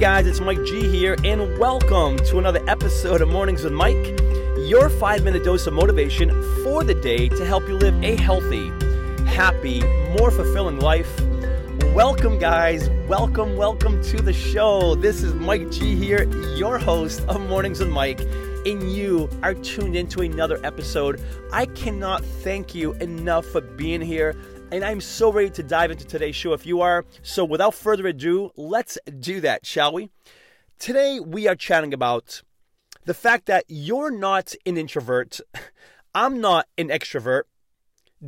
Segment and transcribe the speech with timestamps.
[0.00, 4.18] Guys, it's Mike G here, and welcome to another episode of Mornings with Mike,
[4.66, 6.30] your five minute dose of motivation
[6.64, 8.70] for the day to help you live a healthy,
[9.26, 9.82] happy,
[10.18, 11.20] more fulfilling life.
[11.94, 12.88] Welcome, guys.
[13.08, 14.94] Welcome, welcome to the show.
[14.94, 16.22] This is Mike G here,
[16.56, 18.20] your host of Mornings with Mike,
[18.64, 21.20] and you are tuned into another episode.
[21.52, 24.34] I cannot thank you enough for being here
[24.72, 27.04] and I'm so ready to dive into today's show if you are.
[27.22, 30.10] So, without further ado, let's do that, shall we?
[30.78, 32.42] Today, we are chatting about
[33.04, 35.40] the fact that you're not an introvert,
[36.14, 37.42] I'm not an extrovert,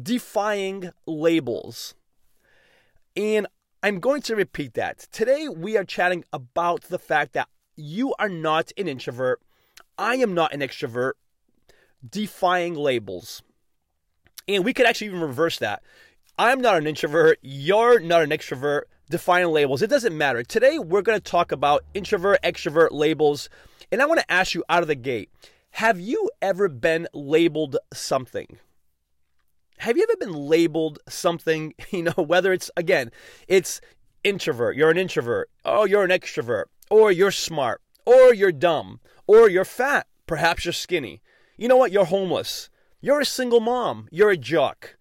[0.01, 1.95] defying labels.
[3.17, 3.47] And
[3.83, 5.07] I'm going to repeat that.
[5.13, 9.41] Today, we are chatting about the fact that you are not an introvert,
[9.97, 11.13] I am not an extrovert,
[12.09, 13.43] defying labels.
[14.49, 15.83] And we could actually even reverse that.
[16.39, 17.39] I'm not an introvert.
[17.43, 18.83] You're not an extrovert.
[19.11, 19.83] Define labels.
[19.83, 20.43] It doesn't matter.
[20.43, 23.51] Today, we're going to talk about introvert, extrovert labels.
[23.91, 25.31] And I want to ask you out of the gate
[25.73, 28.59] have you ever been labeled something?
[29.79, 31.75] Have you ever been labeled something?
[31.91, 33.11] You know, whether it's, again,
[33.49, 33.83] it's
[34.25, 35.51] introvert, you're an introvert.
[35.65, 36.65] Oh, you're an extrovert.
[36.91, 37.83] Or you're smart.
[38.07, 39.01] Or you're dumb.
[39.27, 40.07] Or you're fat.
[40.27, 41.21] Perhaps you're skinny.
[41.59, 41.93] You know what?
[41.93, 42.71] You're homeless.
[43.03, 44.09] You're a single mom.
[44.11, 44.97] You're a jock.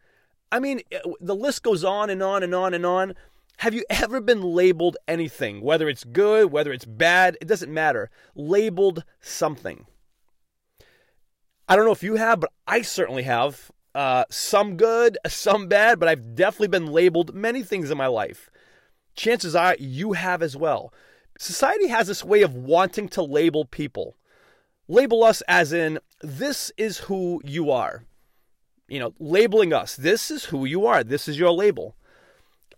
[0.51, 3.13] I mean, uh, the list goes on and on and on and on.
[3.57, 8.09] Have you ever been labeled anything, whether it's good, whether it's bad, it doesn't matter.
[8.35, 9.85] Labeled something.
[11.69, 13.71] I don't know if you have, but I certainly have.
[13.93, 18.49] Uh, some good, some bad, but I've definitely been labeled many things in my life.
[19.15, 20.93] Chances are you have as well.
[21.37, 24.15] Society has this way of wanting to label people.
[24.87, 28.05] Label us as in, this is who you are
[28.91, 29.95] you know, labeling us.
[29.95, 31.01] This is who you are.
[31.01, 31.95] This is your label.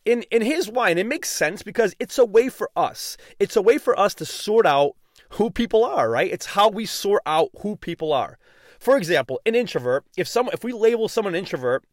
[0.06, 3.18] In in his and it makes sense because it's a way for us.
[3.40, 4.96] It's a way for us to sort out
[5.31, 6.31] who people are, right?
[6.31, 8.38] It's how we sort out who people are.
[8.79, 11.84] For example, an introvert, if some if we label someone introvert,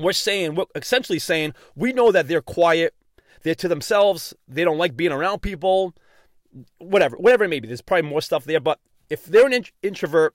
[0.00, 2.94] we're saying we're essentially saying we know that they're quiet,
[3.42, 5.94] they're to themselves, they don't like being around people,
[6.78, 7.68] whatever, whatever it may be.
[7.68, 8.80] There's probably more stuff there, but
[9.10, 10.34] if they're an introvert,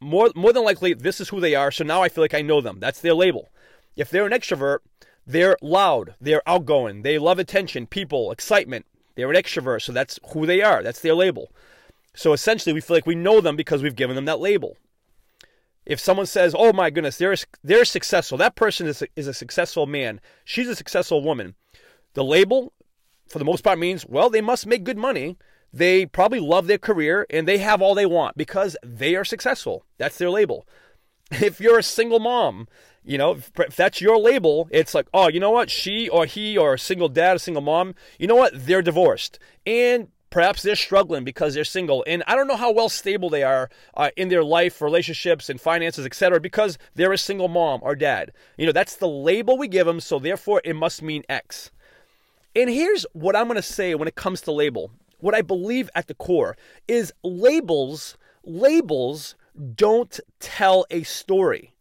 [0.00, 1.70] more more than likely this is who they are.
[1.70, 2.80] So now I feel like I know them.
[2.80, 3.50] That's their label.
[3.96, 4.78] If they're an extrovert,
[5.26, 8.86] they're loud, they're outgoing, they love attention, people, excitement.
[9.14, 10.82] They're an extrovert, so that's who they are.
[10.82, 11.50] That's their label.
[12.14, 14.76] So essentially, we feel like we know them because we've given them that label.
[15.86, 19.34] If someone says, "Oh my goodness, they're they're successful," that person is a, is a
[19.34, 20.20] successful man.
[20.44, 21.54] She's a successful woman.
[22.14, 22.72] The label,
[23.28, 25.36] for the most part, means well they must make good money
[25.72, 29.84] they probably love their career and they have all they want because they are successful.
[29.98, 30.66] That's their label.
[31.42, 32.68] If you're a single mom,
[33.04, 35.70] you know, if, that's your label, it's like, oh, you know what?
[35.70, 38.52] She or he or a single dad, a single mom, you know what?
[38.54, 39.40] They're divorced.
[39.66, 43.42] And perhaps they're struggling because they're single and i don't know how well stable they
[43.42, 47.94] are uh, in their life relationships and finances etc because they're a single mom or
[47.94, 51.70] dad you know that's the label we give them so therefore it must mean x
[52.54, 54.90] and here's what i'm going to say when it comes to label
[55.26, 56.56] what I believe at the core
[56.86, 59.34] is labels, labels
[59.74, 61.74] don't tell a story.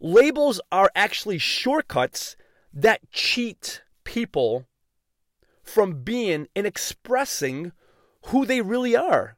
[0.00, 2.34] Labels are actually shortcuts
[2.72, 4.64] that cheat people
[5.62, 7.72] from being and expressing
[8.28, 9.36] who they really are,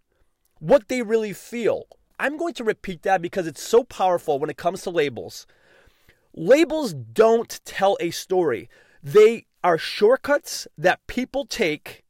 [0.60, 1.86] what they really feel.
[2.20, 5.44] I'm going to repeat that because it's so powerful when it comes to labels.
[6.36, 8.70] Labels don't tell a story,
[9.02, 12.04] they are shortcuts that people take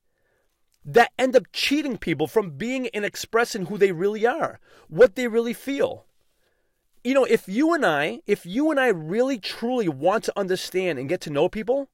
[0.84, 5.28] that end up cheating people from being and expressing who they really are, what they
[5.28, 6.06] really feel.
[7.04, 10.98] You know, if you and I, if you and I really truly want to understand
[10.98, 11.88] and get to know people,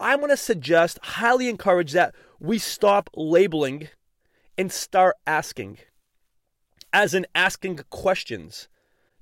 [0.00, 3.88] I'm going to suggest, highly encourage that we stop labeling
[4.56, 5.78] and start asking.
[6.92, 8.68] As in asking questions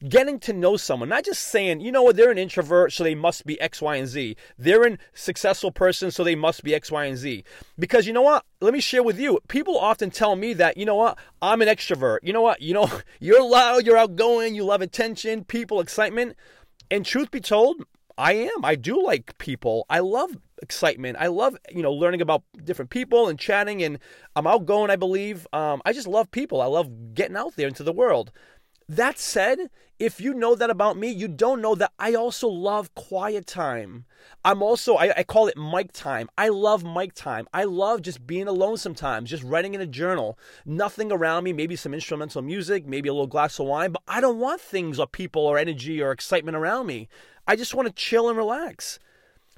[0.08, 3.14] getting to know someone, not just saying, you know what, they're an introvert, so they
[3.14, 4.36] must be X, Y, and Z.
[4.58, 7.44] They're a successful person, so they must be X, Y, and Z.
[7.78, 8.44] Because you know what?
[8.60, 9.40] Let me share with you.
[9.48, 12.18] People often tell me that, you know what, I'm an extrovert.
[12.22, 12.60] You know what?
[12.60, 12.90] You know,
[13.20, 16.36] you're loud, you're outgoing, you love attention, people, excitement.
[16.90, 17.84] And truth be told,
[18.18, 18.64] I am.
[18.64, 19.84] I do like people.
[19.90, 20.30] I love
[20.62, 21.18] excitement.
[21.20, 23.98] I love, you know, learning about different people and chatting and
[24.34, 25.46] I'm outgoing, I believe.
[25.52, 26.62] Um, I just love people.
[26.62, 28.32] I love getting out there into the world.
[28.88, 32.94] That said, if you know that about me, you don't know that I also love
[32.94, 34.04] quiet time.
[34.44, 36.28] I'm also, I, I, call it Mike time.
[36.38, 37.48] I love Mike time.
[37.52, 40.38] I love just being alone sometimes, just writing in a journal.
[40.64, 44.20] Nothing around me, maybe some instrumental music, maybe a little glass of wine, but I
[44.20, 47.08] don't want things or people or energy or excitement around me.
[47.48, 49.00] I just want to chill and relax.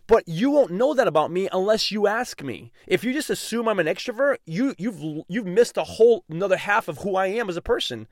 [0.06, 2.72] But you won't know that about me unless you ask me.
[2.86, 6.88] If you just assume I'm an extrovert, you you've you've missed a whole another half
[6.88, 8.08] of who I am as a person.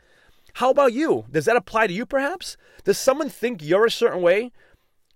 [0.57, 1.27] How about you?
[1.31, 2.57] Does that apply to you perhaps?
[2.85, 4.53] Does someone think you're a certain way?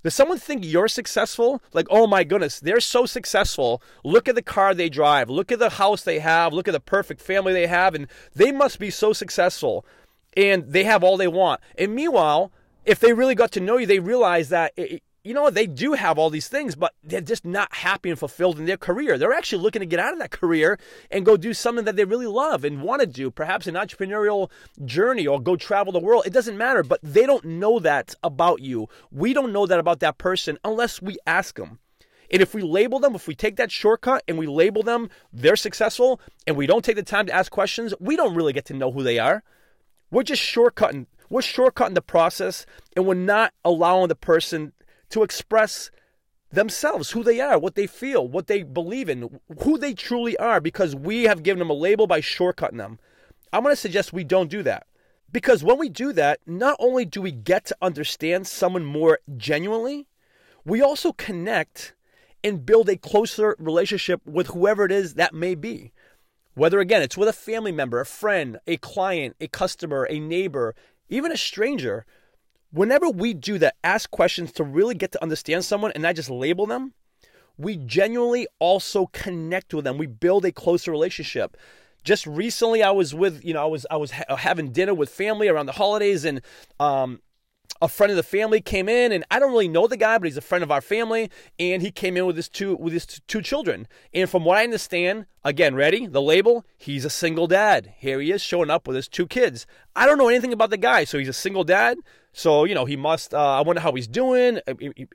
[0.02, 1.62] Does someone think you're successful?
[1.72, 3.82] Like, oh my goodness, they're so successful.
[4.04, 5.30] Look at the car they drive.
[5.30, 6.52] Look at the house they have.
[6.52, 7.94] Look at the perfect family they have.
[7.94, 9.86] And they must be so successful.
[10.36, 11.62] And they have all they want.
[11.78, 12.52] And meanwhile,
[12.84, 15.92] if they really got to know you, they realize that it, you know, they do
[15.92, 19.18] have all these things, but they're just not happy and fulfilled in their career.
[19.18, 20.78] They're actually looking to get out of that career
[21.10, 24.50] and go do something that they really love and want to do, perhaps an entrepreneurial
[24.84, 26.24] journey or go travel the world.
[26.26, 28.88] It doesn't matter, but they don't know that about you.
[29.10, 31.80] We don't know that about that person unless we ask them.
[32.32, 35.56] And if we label them, if we take that shortcut and we label them, they're
[35.56, 38.74] successful, and we don't take the time to ask questions, we don't really get to
[38.74, 39.42] know who they are.
[40.10, 41.06] We're just shortcutting.
[41.28, 42.66] We're shortcutting the process,
[42.96, 44.72] and we're not allowing the person
[45.10, 45.90] to express
[46.50, 50.60] themselves, who they are, what they feel, what they believe in, who they truly are,
[50.60, 52.98] because we have given them a label by shortcutting them.
[53.52, 54.86] I'm going to suggest we don't do that.
[55.32, 60.08] Because when we do that, not only do we get to understand someone more genuinely,
[60.64, 61.94] we also connect
[62.42, 65.92] and build a closer relationship with whoever it is that may be.
[66.54, 70.74] Whether again, it's with a family member, a friend, a client, a customer, a neighbor,
[71.08, 72.06] even a stranger,
[72.70, 76.30] whenever we do that, ask questions to really get to understand someone and not just
[76.30, 76.94] label them,
[77.58, 79.98] we genuinely also connect with them.
[79.98, 81.56] We build a closer relationship.
[82.02, 85.10] Just recently, I was with, you know, I was I was ha- having dinner with
[85.10, 86.40] family around the holidays, and
[86.78, 87.20] um,
[87.82, 90.24] a friend of the family came in, and I don't really know the guy, but
[90.24, 93.04] he's a friend of our family, and he came in with his two with his
[93.04, 93.86] two children.
[94.14, 97.92] And from what I understand, again, ready the label, he's a single dad.
[97.98, 99.66] Here he is showing up with his two kids.
[99.94, 101.98] I don't know anything about the guy, so he's a single dad.
[102.32, 104.60] So, you know, he must, uh, I wonder how he's doing.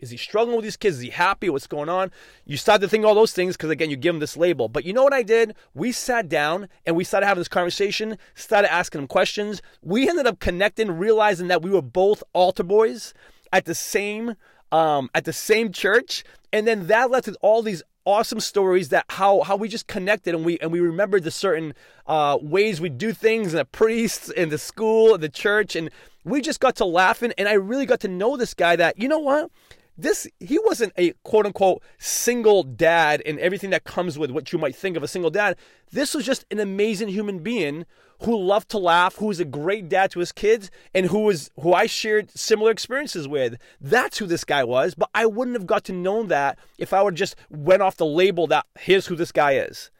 [0.01, 0.97] Is he struggling with these kids?
[0.97, 1.49] Is he happy?
[1.49, 2.11] What's going on?
[2.45, 4.67] You start to think all those things because, again, you give him this label.
[4.67, 5.55] But you know what I did?
[5.73, 9.61] We sat down and we started having this conversation, started asking him questions.
[9.81, 13.13] We ended up connecting, realizing that we were both altar boys
[13.53, 14.35] at the same
[14.71, 19.05] um, at the same church, and then that led to all these awesome stories that
[19.09, 21.73] how how we just connected and we and we remembered the certain
[22.07, 25.89] uh, ways we do things and the priests and the school, and the church, and
[26.23, 29.07] we just got to laughing, and I really got to know this guy that, you
[29.07, 29.51] know what?
[29.97, 34.59] This he wasn't a quote unquote single dad and everything that comes with what you
[34.59, 35.57] might think of a single dad.
[35.91, 37.85] This was just an amazing human being
[38.23, 41.49] who loved to laugh, who was a great dad to his kids, and who was
[41.59, 43.57] who I shared similar experiences with.
[43.79, 47.01] That's who this guy was, but I wouldn't have got to know that if I
[47.01, 49.91] would just went off the label that here's who this guy is.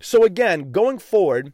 [0.00, 1.52] So again, going forward,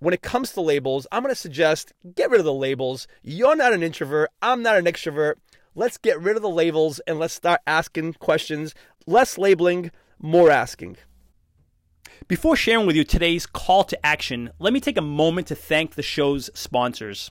[0.00, 3.08] when it comes to labels, I'm going to suggest get rid of the labels.
[3.22, 4.30] You're not an introvert.
[4.40, 5.34] I'm not an extrovert.
[5.78, 8.74] Let's get rid of the labels and let's start asking questions.
[9.06, 10.96] Less labeling, more asking.
[12.26, 15.94] Before sharing with you today's call to action, let me take a moment to thank
[15.94, 17.30] the show's sponsors.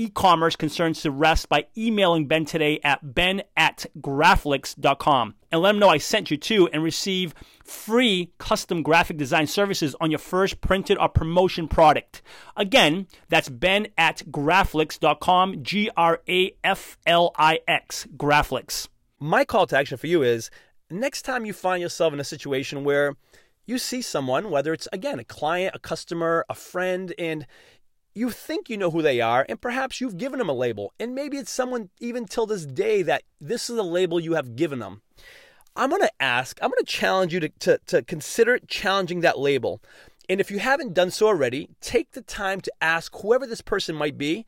[0.00, 5.78] e-commerce concerns to rest by emailing Ben today at ben at graflix.com and let him
[5.78, 10.62] know I sent you to and receive free custom graphic design services on your first
[10.62, 12.22] printed or promotion product.
[12.56, 16.46] Again, that's ben at graflix.com, G-R-A-F-L-I-X,
[18.16, 18.88] Graflix.
[19.18, 20.50] My call to action for you is
[20.90, 23.16] next time you find yourself in a situation where
[23.66, 27.46] you see someone, whether it's again a client, a customer, a friend, and
[28.14, 31.14] you think you know who they are, and perhaps you've given them a label, and
[31.14, 34.78] maybe it's someone even till this day that this is the label you have given
[34.80, 35.02] them.
[35.76, 39.38] I'm going to ask, I'm going to challenge you to, to, to consider challenging that
[39.38, 39.80] label.
[40.28, 43.94] And if you haven't done so already, take the time to ask whoever this person
[43.94, 44.46] might be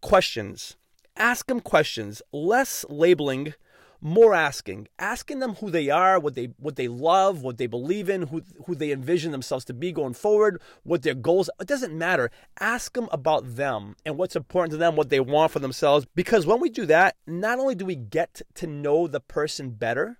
[0.00, 0.76] questions.
[1.16, 3.54] Ask them questions, less labeling
[4.00, 8.08] more asking, asking them who they are, what they what they love, what they believe
[8.08, 11.50] in, who who they envision themselves to be going forward, what their goals.
[11.60, 12.30] It doesn't matter.
[12.60, 16.06] Ask them about them and what's important to them, what they want for themselves.
[16.14, 20.18] Because when we do that, not only do we get to know the person better,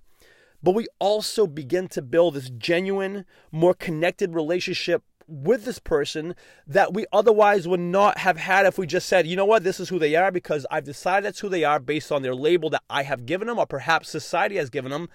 [0.62, 6.34] but we also begin to build this genuine, more connected relationship with this person
[6.66, 9.78] that we otherwise would not have had if we just said, you know what, this
[9.78, 12.70] is who they are because I've decided that's who they are based on their label
[12.70, 15.08] that I have given them or perhaps society has given them.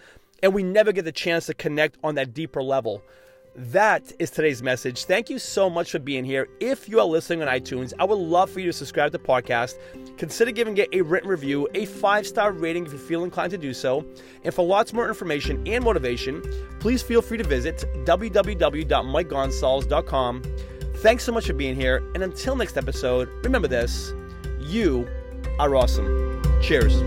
[0.43, 3.01] And we never get the chance to connect on that deeper level.
[3.55, 5.05] That is today's message.
[5.05, 6.49] Thank you so much for being here.
[6.59, 9.23] If you are listening on iTunes, I would love for you to subscribe to the
[9.23, 9.75] podcast.
[10.17, 13.59] Consider giving it a written review, a five star rating if you feel inclined to
[13.59, 14.03] do so.
[14.43, 16.41] And for lots more information and motivation,
[16.83, 20.43] please feel free to visit www.mikegonsalves.com.
[20.95, 22.03] Thanks so much for being here.
[22.13, 24.13] And until next episode, remember this
[24.59, 25.07] you
[25.59, 26.41] are awesome.
[26.61, 27.01] Cheers.